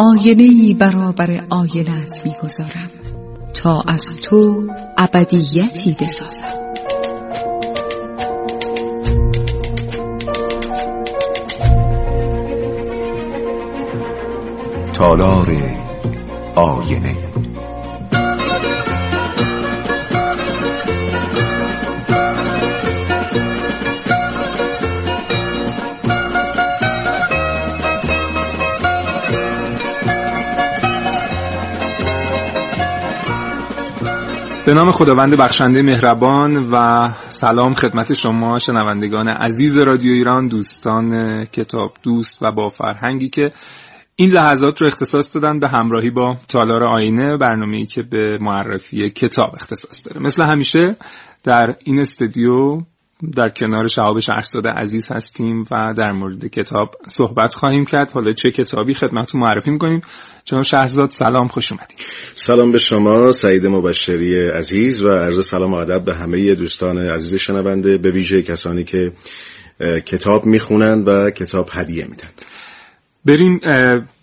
[0.00, 2.90] آینه برابر آینت می‌گذارم
[3.54, 4.66] تا از تو
[4.98, 6.58] ابدیتی بسازم.
[14.92, 15.50] تالار
[16.54, 17.17] آینه
[34.68, 41.92] به نام خداوند بخشنده مهربان و سلام خدمت شما شنوندگان عزیز رادیو ایران دوستان کتاب
[42.02, 43.52] دوست و با فرهنگی که
[44.16, 49.54] این لحظات رو اختصاص دادن به همراهی با تالار آینه برنامه‌ای که به معرفی کتاب
[49.54, 50.20] اختصاص داره.
[50.20, 50.96] مثل همیشه
[51.44, 52.80] در این استودیو
[53.36, 58.10] در کنار شهاب شهرزاده عزیز هستیم و در مورد کتاب صحبت خواهیم کرد.
[58.10, 60.00] حالا چه کتابی خدمتتون معرفی می‌کنیم؟
[60.44, 61.98] جناب شهرزاد سلام خوش اومدید.
[62.34, 67.34] سلام به شما سعید مبشری عزیز و عرض سلام و ادب به همه دوستان عزیز
[67.34, 69.12] شنونده به ویژه کسانی که
[70.06, 72.28] کتاب می‌خونند و کتاب هدیه میدن
[73.24, 73.60] بریم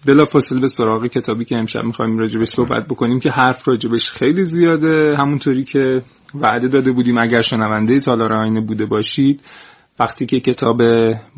[0.06, 4.46] بلا فاصله به سراغ کتابی که امشب می‌خوایم راجبش صحبت بکنیم که حرف راجبش خیلی
[4.46, 6.02] زیاده همونطوری که
[6.42, 9.42] وعده داده بودیم اگر شنونده تالار آینه بوده باشید
[10.00, 10.82] وقتی که کتاب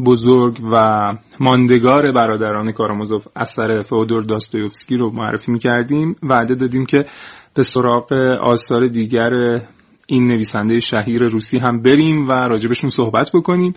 [0.06, 6.16] بزرگ و ماندگار برادران کارامازوف اثر فودور داستویوفسکی رو معرفی می‌کردیم.
[6.24, 7.06] وعده دادیم که
[7.54, 9.62] به سراغ آثار دیگر
[10.08, 13.74] این نویسنده شهیر روسی هم بریم و راجبشون صحبت بکنیم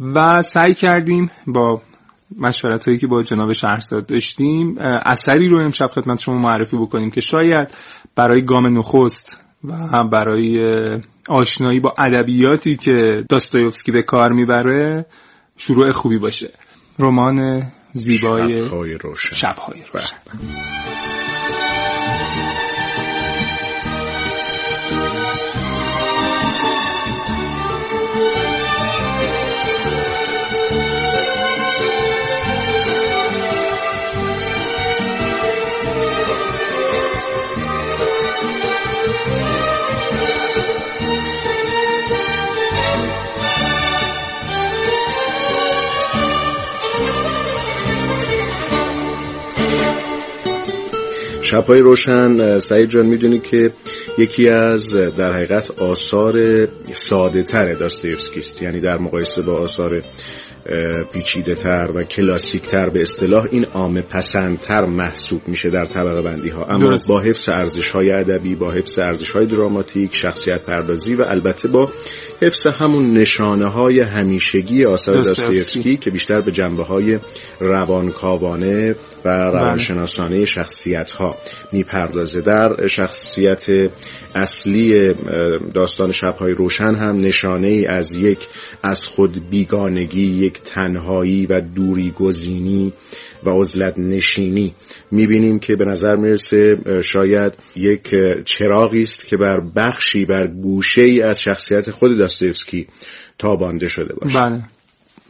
[0.00, 1.82] و سعی کردیم با
[2.38, 7.20] مشورت هایی که با جناب شهرزاد داشتیم اثری رو امشب خدمت شما معرفی بکنیم که
[7.20, 7.74] شاید
[8.16, 10.58] برای گام نخست و برای
[11.28, 15.06] آشنایی با ادبیاتی که داستایوفسکی به کار می‌بره
[15.56, 16.50] شروع خوبی باشه.
[16.98, 20.16] رمان زیبای شبهای روشن, شبهای روشن.
[51.50, 53.70] شبهای روشن سعید جان می‌دونی که
[54.18, 60.02] یکی از در حقیقت آثار ساده تر داستایوفسکی است یعنی در مقایسه با آثار
[61.12, 66.48] پیچیده تر و کلاسیک تر به اصطلاح این عام پسندتر محسوب میشه در طبقه بندی
[66.48, 67.08] ها اما درست.
[67.08, 71.90] با حفظ ارزش های ادبی با حفظ ارزش های دراماتیک شخصیت پردازی و البته با
[72.42, 77.18] حفظ همون نشانه های همیشگی آثار داستایوفسکی که بیشتر به جنبه های
[77.60, 79.52] روانکاوانه و بله.
[79.52, 81.34] روانشناسانه شخصیت ها
[81.72, 83.90] می‌پردازه در شخصیت
[84.34, 85.14] اصلی
[85.74, 88.38] داستان شبهای روشن هم نشانه ای از یک
[88.82, 92.92] از خود بیگانگی یک تنهایی و دوری گزینی
[93.44, 94.74] و عزلت نشینی
[95.10, 98.14] می‌بینیم که به نظر می‌رسه شاید یک
[98.44, 102.86] چراغی است که بر بخشی بر گوشه ای از شخصیت خود داستایوفسکی
[103.38, 104.38] تابانده شده باشه.
[104.38, 104.64] بله.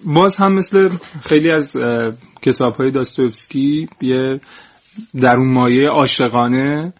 [0.05, 0.89] باز هم مثل
[1.23, 1.77] خیلی از
[2.43, 4.41] کتاب های داستایوفسکی یه
[5.21, 6.93] در اون مایه عاشقانه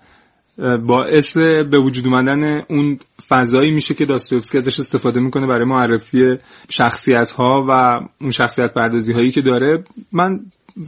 [0.87, 6.37] باعث به وجود اومدن اون فضایی میشه که داستویفسکی ازش استفاده می‌کنه برای معرفی
[6.69, 9.85] شخصیت ها و اون شخصیت پردازی هایی که داره.
[10.13, 10.41] من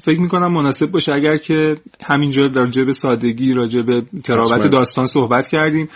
[0.03, 5.07] فکر می‌کنم مناسب باشه اگر که همینجا در راجع به سادگی راجع به تراوت داستان
[5.07, 5.89] صحبت کردیم.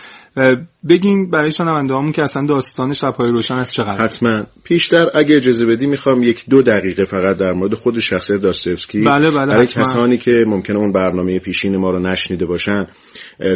[0.89, 4.43] بگین برای شنونده همون که اصلا داستان شبهای روشن از چقدر حتما.
[4.63, 9.31] پیشتر اگه اجازه بدی می‌خوام یک دو دقیقه فقط در مورد خود شخصیت داستوفسکی بله
[9.31, 12.87] بله برای کسانی که ممکنه اون برنامه پیشین ما رو نشنیده باشن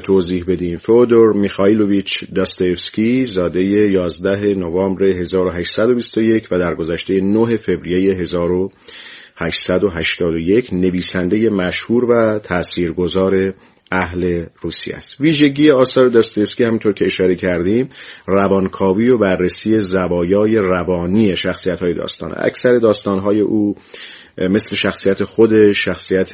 [0.03, 8.69] توضیح بدیم فودور میخایلوویچ داستوفسکی زاده 11 نوامبر 1821 و در گذشته 9 فوریه 1000
[9.42, 13.54] 881 نویسنده مشهور و تاثیرگذار
[13.92, 15.22] اهل روسیه است.
[15.22, 17.90] ویژگی آثار داستایوفسکی همونطور که اشاره کردیم
[18.28, 23.76] روانکاوی و بررسی زوایای روانی شخصیت های داستان اکثر داستان های او
[24.38, 26.32] مثل شخصیت خود شخصیت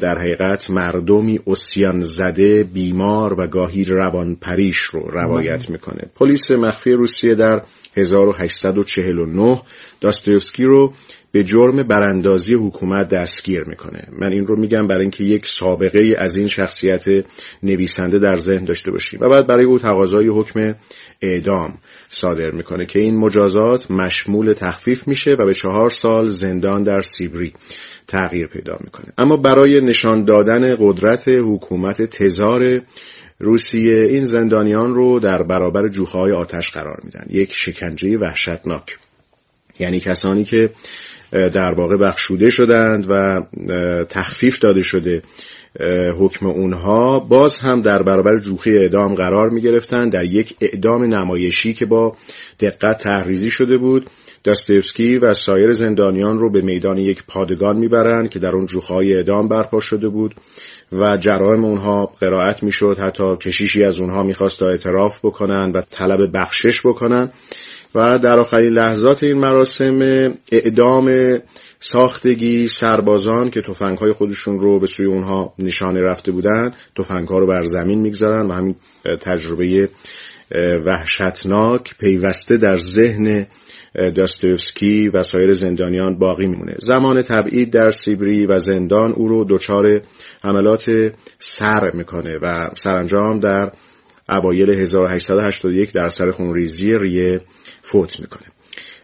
[0.00, 6.10] در حقیقت مردمی اسیان زده بیمار و گاهی روان پریش رو روایت می‌کنه.
[6.14, 7.62] پلیس مخفی روسیه در
[7.96, 9.62] 1849
[10.00, 10.92] داستایوفسکی رو
[11.32, 14.08] به جرم براندازی حکومت دستگیر می‌کنه.
[14.18, 17.04] من این رو میگم برای اینکه یک سابقه از این شخصیت
[17.62, 20.74] نویسنده در ذهن داشته باشیم و بعد برای او تقاضای حکم
[21.22, 21.78] اعدام
[22.08, 27.52] صادر می‌کنه که این مجازات مشمول تخفیف میشه و به چهار سال زندان در سیبری
[28.06, 29.12] تغییر پیدا می‌کنه.
[29.18, 32.80] اما برای نشان دادن قدرت حکومت تزار
[33.40, 37.26] روسیه این زندانیان رو در برابر جوخه آتش قرار میدن.
[37.30, 38.98] یک شکنجه وحشتناک.
[39.80, 40.70] یعنی کسانی که
[41.32, 43.42] در واقع بخشوده شدند و
[44.04, 45.22] تخفیف داده شده
[46.18, 47.20] حکم اونها.
[47.20, 52.16] باز هم در برابر جوخه اعدام قرار می گرفتن در یک اعدام نمایشی که با
[52.60, 54.10] دقت تحریزی شده بود
[54.44, 59.48] داستیفسکی و سایر زندانیان رو به میدان یک پادگان می‌برند که در اون جوخهای اعدام
[59.48, 60.34] برپا شده بود
[60.92, 62.98] و جرائم اونها قرائت می‌شد.
[62.98, 67.30] حتی کشیشی از اونها می‌خواست اعتراف بکنن و طلب بخشش بکنن
[67.94, 70.00] و در آخرین لحظات این مراسم
[70.52, 71.38] اعدام
[71.80, 77.38] ساختگی سربازان که تفنگ های خودشون رو به سوی اونها نشانه رفته بودن تفنگ ها
[77.38, 78.74] رو بر زمین می‌گذارن و همین
[79.20, 79.88] تجربه
[80.86, 83.46] وحشتناک پیوسته در ذهن
[83.94, 86.74] داستوفسکی و سایر زندانیان باقی میمونه.
[86.78, 90.00] زمان تبعید در سیبری و زندان او رو دچار
[90.42, 93.72] حملات سر می‌کنه و سرانجام در
[94.28, 97.40] اوایل 1881 در سر خونریزی ریه
[97.82, 98.48] فوت می‌کنه.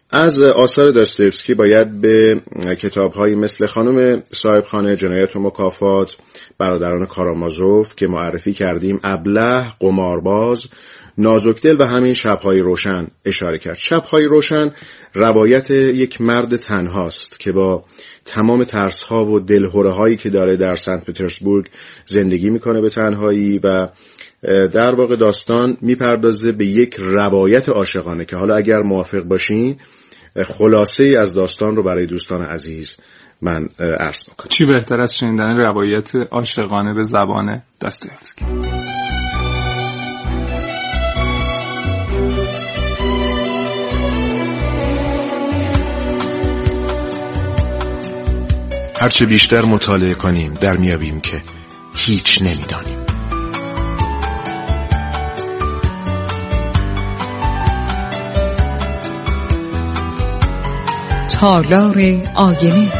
[0.09, 2.41] از آثار داستوفسکی باید به
[2.79, 6.17] کتابهایی مثل خانم صاحبخانه جنایت و مکافات
[6.57, 10.69] برادران کارامازوف که معرفی کردیم ابله قمارباز
[11.17, 13.77] نازکدل و همین شبهای روشن اشاره کرد.
[13.77, 14.71] شبهای روشن
[15.13, 17.83] روایت یک مرد تنهاست که با
[18.25, 21.65] تمام ترس ها و دلهوره هایی که داره در سنت پترزبورگ
[22.05, 23.87] زندگی می‌کنه به تنهایی و
[24.47, 29.77] در واقع داستان می‌پردازه به یک روایت عاشقانه که حالا اگر موافق باشین
[30.43, 32.97] خلاصه ای از داستان رو برای دوستان عزیز
[33.41, 38.45] من عرض می‌کنم چی بهتر از شنیدن روایت عاشقانه به زبان داستویفسکی
[49.01, 51.43] هرچه بیشتر مطالعه کنیم در میابیم که
[51.95, 53.04] هیچ نمی‌دانیم.
[61.39, 61.97] تالار
[62.35, 62.91] آینه.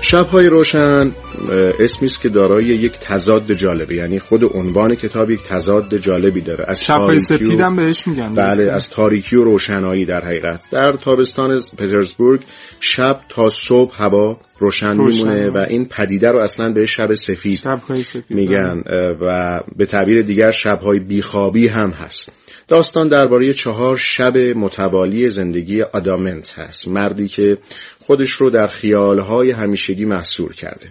[0.00, 1.14] شبهای روشن
[1.78, 3.94] اسمی است که دارای یک تضاد جالبه.
[3.94, 6.64] یعنی خود عنوان کتاب یک تضاد جالبی داره.
[6.68, 8.34] از شبهای سپیدم بهش میگن.
[8.34, 10.60] بله از تاریکی و روشنایی در حقیقت.
[10.72, 12.40] در تابستان پترزبورگ
[12.80, 17.58] شب تا صبح هوا روشن, میمونه و این پدیده رو اصلا به شب سفید,
[18.02, 18.82] سفید میگن.
[18.86, 19.16] بله.
[19.20, 22.32] و به تعبیر دیگر شبهای بیخوابی هم هست.
[22.68, 26.88] داستان درباره چهار شب متوالی زندگی آدامنت هست.
[26.88, 27.58] مردی که
[28.00, 30.86] خودش رو در خیالهای همیشگی محصور کرده.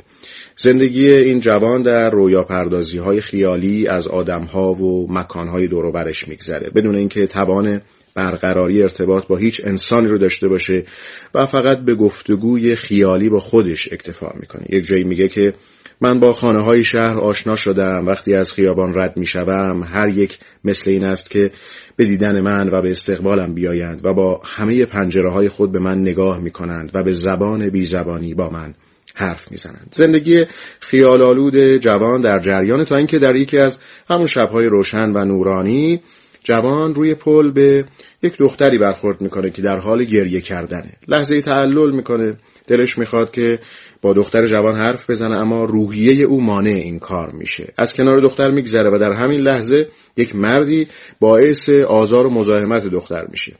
[0.55, 6.69] زندگی این جوان در رویا پردازی های خیالی از آدمها و مکانهای دوروبرش میگذره.
[6.69, 7.81] بدون اینکه توان
[8.13, 10.85] برقراری ارتباط با هیچ انسانی رو داشته باشه
[11.33, 14.65] و فقط به گفتگوی خیالی با خودش اکتفا می‌کنه.
[14.69, 15.53] یک جایی میگه که
[16.01, 18.07] من با خانه های شهر آشنا شدم.
[18.07, 21.51] وقتی از خیابان رد می شوم هر یک مثل این است که
[21.95, 26.01] به دیدن من و به استقبالم بیایند و با همه پنجره های خود به من
[26.01, 28.73] نگاه می کنند و به زبان بی زبانی با من
[29.15, 29.87] حرف می‌زنند.
[29.91, 30.45] زندگی
[30.79, 33.77] خیالالود جوان در جریان تا اینکه در یکی از
[34.09, 36.01] همون شبهای روشن و نورانی
[36.45, 37.85] جوان روی پل به
[38.23, 40.91] یک دختری برخورد می‌کنه که در حال گریه کردنه.
[41.07, 42.37] لحظه تعلل می‌کنه.
[42.67, 43.59] دلش می‌خواد که
[44.01, 47.73] با دختر جوان حرف بزنه اما روحیه او مانع این کار میشه.
[47.77, 49.87] از کنار دختر میگذره و در همین لحظه
[50.17, 50.87] یک مردی
[51.19, 53.55] باعث آزار و مزاحمت دختر میشه.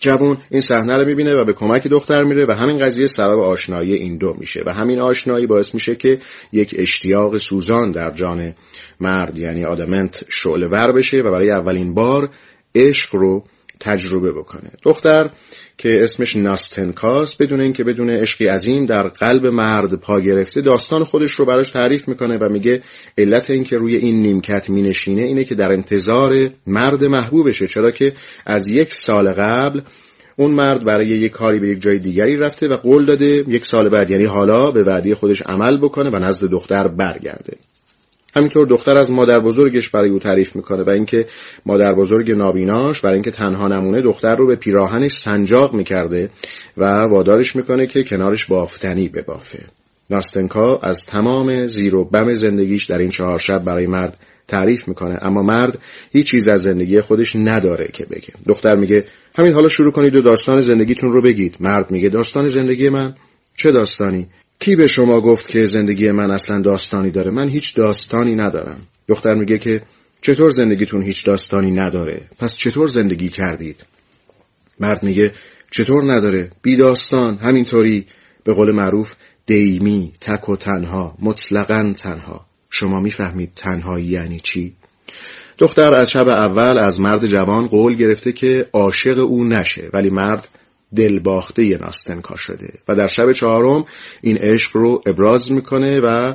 [0.00, 3.94] جوان این صحنه رو می‌بینه و به کمک دختر میره و همین قضیه سبب آشنایی
[3.94, 6.18] این دو میشه و همین آشنایی باعث میشه که
[6.52, 8.54] یک اشتیاق سوزان در جان
[9.00, 12.28] مرد یعنی آدمنت شعله ور بشه و برای اولین بار
[12.74, 13.44] عشق رو
[13.80, 14.70] تجربه بکنه.
[14.82, 15.30] دختر
[15.78, 21.32] که اسمش ناستنکاس بدون اینکه بدون عشقی عظیم در قلب مرد پا گرفته داستان خودش
[21.32, 22.82] رو براش تعریف می‌کنه و میگه
[23.18, 27.66] علت اینکه روی این نیمکت مینشینه اینه که در انتظار مرد محبوبشه.
[27.66, 28.12] چرا که
[28.46, 29.80] از یک سال قبل
[30.36, 33.88] اون مرد برای یک کاری به یک جای دیگری رفته و قول داده یک سال
[33.88, 37.56] بعد یعنی حالا به وعده خودش عمل بکنه و نزد دختر برگرده.
[38.36, 41.26] همینطور دختر از مادر بزرگش برای او تعریف می‌کنه و اینکه
[41.66, 46.30] مادر بزرگ نابیناش برای اینکه تنها نمونه دختر رو به پیراهنش سنجاق می‌کرده
[46.76, 49.64] و وادارش می‌کنه که کنارش بافتنی ببافه.
[50.10, 54.16] ناستنکا از تمام زیر و بم زندگیش در این چهار شب برای مرد
[54.48, 55.78] تعریف می‌کنه اما مرد
[56.12, 58.32] هیچ چیز از زندگی خودش نداره که بگه.
[58.46, 61.56] دختر میگه همین حالا شروع کنید و داستان زندگیتون رو بگید.
[61.60, 63.14] مرد میگه داستان زندگی من
[63.56, 64.28] چه داستانی؟
[64.60, 68.80] کی به شما گفت که زندگی من اصلا داستانی داره؟ من هیچ داستانی ندارم.
[69.08, 69.82] دختر میگه که
[70.22, 73.84] چطور زندگیتون هیچ داستانی نداره؟ پس چطور زندگی کردید؟
[74.80, 75.32] مرد میگه
[75.70, 77.36] چطور نداره؟ بی داستان.
[77.36, 78.06] همینطوری
[78.44, 79.14] به قول معروف
[79.46, 82.46] دیمی تک و تنها مطلقا تنها.
[82.70, 84.74] شما می‌فهمید تنهایی یعنی چی؟
[85.58, 89.90] دختر از شب اول از مرد جوان قول گرفته که عاشق او نشه.
[89.92, 90.48] ولی مرد
[90.96, 92.72] دلباخته ناستنکا شده.
[92.88, 93.84] و در شب چهارم
[94.20, 96.34] این عشق رو ابراز می‌کنه و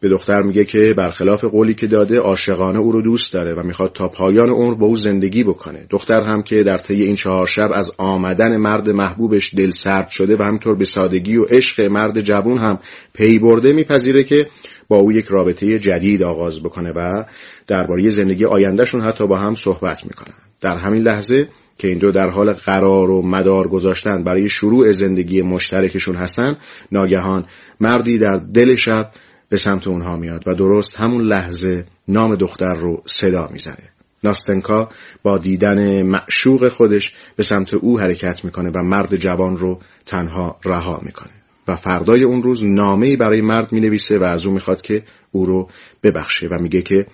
[0.00, 3.92] به دختر میگه که برخلاف قولی که داده عاشقانه او رو دوست داره و می‌خواد
[3.92, 5.86] تا پایان عمر با او زندگی بکنه.
[5.90, 10.36] دختر هم که در طی این چهار شب از آمدن مرد محبوبش دل سرد شده
[10.36, 12.78] و همطور به سادگی و عشق مرد جوون هم
[13.12, 14.46] پی برده میپذیره که
[14.88, 17.24] با او یک رابطه جدید آغاز بکنه و
[17.66, 20.34] درباره زندگی آیندهشون حتی با هم صحبت می‌کنن.
[20.60, 21.48] در همین لحظه
[21.78, 26.56] که این دو در حال قرار و مدار گذاشتن برای شروع زندگی مشترکشون هستن
[26.92, 27.46] ناگهان
[27.80, 29.10] مردی در دل شب
[29.48, 33.90] به سمت اونها میاد و درست همون لحظه نام دختر رو صدا می‌زنه.
[34.24, 34.88] ناستنکا
[35.22, 41.00] با دیدن معشوق خودش به سمت او حرکت می‌کنه و مرد جوان رو تنها رها
[41.02, 41.32] می‌کنه.
[41.68, 45.02] و فردای اون روز نامه برای مرد می‌نویسه و از او می‌خواد که
[45.32, 45.68] او رو
[46.02, 47.06] ببخشه و میگه که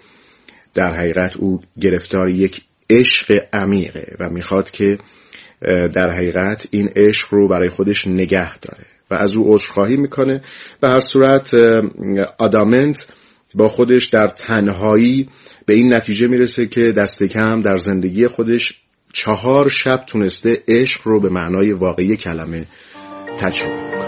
[0.75, 4.99] در حقیقت او گرفتار یک عشق عمیقه و می‌خواد که
[5.95, 10.43] در حقیقت این عشق رو برای خودش نگه داره و از او عذرخواهی می‌کنه.
[10.83, 11.51] و هر صورت
[12.39, 13.07] آدامنت
[13.55, 15.29] با خودش در تنهایی
[15.67, 18.81] به این نتیجه می‌رسه که دست کم در زندگی خودش
[19.13, 22.67] چهار شب تونسته عشق رو به معنای واقعی کلمه
[23.39, 24.00] تجربه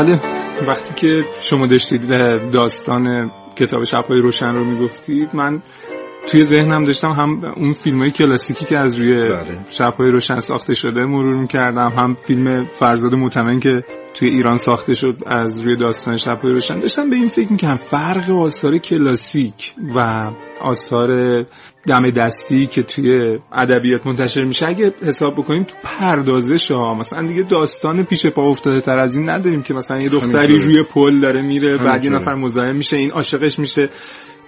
[0.00, 0.20] بله
[0.66, 2.08] وقتی که شما داشتید
[2.50, 5.62] داستان کتاب شبهای روشن رو می‌گفتید من
[6.26, 9.58] توی ذهنم داشتم هم اون فیلم های کلاسیکی که از روی بله.
[9.70, 15.16] شبهای روشن ساخته شده مرور می‌کردم هم فیلم فرزاد متمن که توی ایران ساخته شد
[15.26, 20.14] از روی داستان شبهای روشن داشتم به این فکر می‌کنم فرق آثار کلاسیک و
[20.60, 21.42] آثار
[21.86, 27.42] دم دستی که توی ادبیات منتشر میشه اگه حساب بکنیم تو پردازش ها مثلا دیگه
[27.42, 31.42] داستان پیش پا افتاده تر از این نداریم که مثلا یه دختری روی پل داره
[31.42, 33.88] میره بعد یه نفر مزاحم میشه این عاشقش میشه.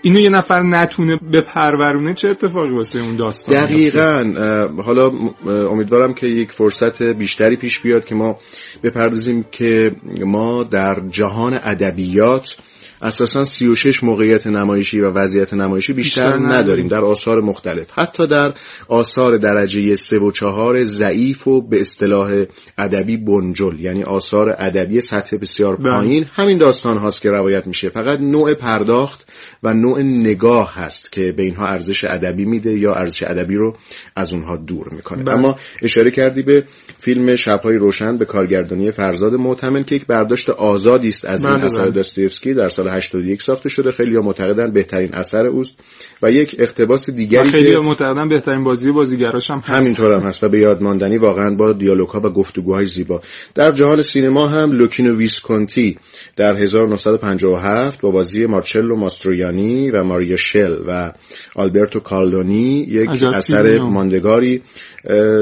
[0.05, 4.35] اینو یه نفر نتونه به پرورونه چه اتفاقی واسه اون داستان دقیقا
[4.83, 5.11] حالا
[5.47, 8.37] امیدوارم که یک فرصت بیشتری پیش بیاد که ما
[8.83, 9.93] بپردازیم که
[10.27, 12.57] ما در جهان ادبیات
[13.03, 16.89] اساسا 36 موقعیت نمایشی و وضعیت نمایشی بیشتر, نداریم.
[16.89, 17.87] در آثار مختلف.
[17.95, 18.55] حتی در
[18.89, 22.45] آثار درجه 3 و 4 ضعیف و به اصطلاح
[22.79, 23.81] ادبی بنجل.
[23.81, 25.91] یعنی آثار ادبی سطح بسیار بله.
[25.91, 26.27] پایین.
[26.33, 27.89] همین داستان هاست که روایت میشه.
[27.89, 29.27] فقط نوع پرداخت
[29.63, 33.77] و نوع نگاه هست که به اینها ارزش ادبی میده یا ارزش ادبی رو
[34.17, 35.23] از اونها دور می‌کنه.
[35.23, 35.39] بله.
[35.39, 36.65] اما اشاره کردی به
[36.99, 41.65] فیلم شبهای روشن به کارگردانی فرزاد معتمن که یک برداشت آزادی است از این بله،
[41.65, 43.91] اثر داستایوفسکی در سال 81 ساخته شده.
[43.91, 45.81] خیلی معتقدن بهترین اثر اوست
[46.23, 50.59] و یک اقتباس دیگری خیلی معتقدن بهترین بازی بازیگراش هم همینطور هم هست و به
[50.59, 53.21] یاد ماندنی واقعا با دیالوگ‌ها و گفتگوهای زیبا.
[53.55, 55.97] در جهان سینما هم لوکینو ویسکونتی
[56.37, 61.13] در 1957 با بازی مارچلو ماسترویانی و ماریا شل و
[61.57, 64.63] آلبرتو کالدونی یک اثر ماندگاری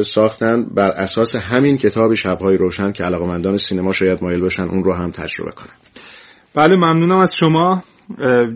[0.04, 4.95] ساختن بر اساس همین کتاب شبهای روشن که علاقمندان سینما شاید مایل باشن اون رو
[4.95, 5.89] هم تجربه کنن.
[6.54, 7.83] بله ممنونم از شما.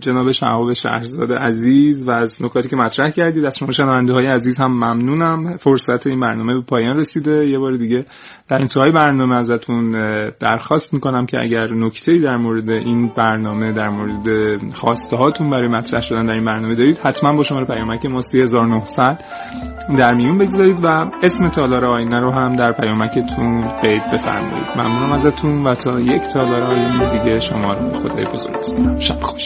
[0.00, 4.60] جناب شهاب شهرزاد عزیز و از نکاتی که مطرح کردید از شما شنونده های عزیز
[4.60, 5.56] هم ممنونم.
[5.56, 7.46] فرصت این برنامه به پایان رسیده.
[7.46, 8.04] یه بار دیگه
[8.48, 9.90] در انتهای برنامه ازتون
[10.40, 16.00] درخواست می‌کنم که اگر نکته در مورد این برنامه در مورد خواسته هاتون برای مطرح
[16.00, 19.24] شدن در این برنامه دارید حتما با شماره پیامک ما 3900
[19.98, 24.66] در میون بگذارید و اسم تالار آینه رو هم در پیامکتون قید بفرمایید.
[24.76, 29.43] ممنونم ازتون و تا یک تالار آینه دیگه شما رو خدای بزرگ شب خوش.